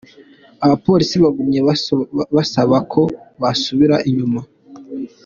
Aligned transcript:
Abaporisi 0.65 1.15
bagumye 1.23 1.59
babasaba 1.67 2.77
ko 2.91 3.01
bosubira 3.41 3.95
inyuma. 4.09 4.41